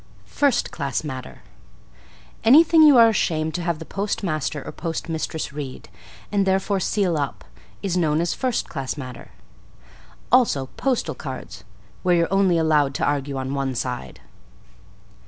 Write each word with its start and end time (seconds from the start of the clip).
=First 0.25 0.71
class 0.71 1.03
Matter.= 1.03 1.43
Anything 2.43 2.81
you 2.81 2.97
are 2.97 3.09
ashamed 3.09 3.53
to 3.53 3.61
have 3.61 3.77
the 3.77 3.85
postmaster 3.85 4.63
or 4.65 4.71
postmistress 4.71 5.53
read, 5.53 5.89
and 6.31 6.43
therefore 6.43 6.79
seal 6.79 7.15
up, 7.17 7.45
is 7.83 7.95
known 7.97 8.19
as 8.19 8.33
first 8.33 8.67
class 8.67 8.97
matter. 8.97 9.29
Also, 10.31 10.71
postal 10.75 11.13
cards, 11.13 11.63
where 12.01 12.15
you're 12.15 12.33
only 12.33 12.57
allowed 12.57 12.95
to 12.95 13.05
argue 13.05 13.37
on 13.37 13.53
one 13.53 13.75
side. 13.75 14.21